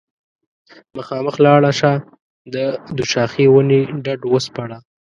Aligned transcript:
مخامخ 0.97 1.35
لاړه 1.45 1.71
شه 1.79 1.91
د 2.53 2.55
دوشاخې 2.97 3.45
ونې 3.53 3.81
ډډ 4.03 4.21
وسپړه 4.33 4.77